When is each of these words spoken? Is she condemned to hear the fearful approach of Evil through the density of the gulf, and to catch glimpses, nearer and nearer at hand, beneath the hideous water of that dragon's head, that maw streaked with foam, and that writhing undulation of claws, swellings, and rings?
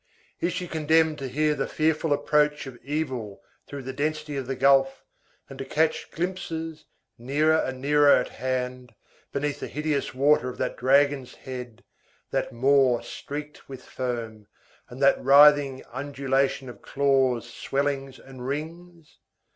Is 0.39 0.51
she 0.51 0.67
condemned 0.67 1.19
to 1.19 1.27
hear 1.29 1.53
the 1.53 1.67
fearful 1.67 2.11
approach 2.11 2.65
of 2.65 2.79
Evil 2.83 3.43
through 3.67 3.83
the 3.83 3.93
density 3.93 4.35
of 4.35 4.47
the 4.47 4.55
gulf, 4.55 5.03
and 5.47 5.59
to 5.59 5.63
catch 5.65 6.09
glimpses, 6.09 6.85
nearer 7.19 7.55
and 7.57 7.79
nearer 7.79 8.11
at 8.11 8.29
hand, 8.29 8.95
beneath 9.31 9.59
the 9.59 9.67
hideous 9.67 10.11
water 10.11 10.49
of 10.49 10.57
that 10.57 10.75
dragon's 10.75 11.35
head, 11.35 11.83
that 12.31 12.51
maw 12.51 13.01
streaked 13.01 13.69
with 13.69 13.83
foam, 13.83 14.47
and 14.89 15.03
that 15.03 15.23
writhing 15.23 15.83
undulation 15.93 16.67
of 16.67 16.81
claws, 16.81 17.47
swellings, 17.53 18.17
and 18.17 18.47
rings? 18.47 19.19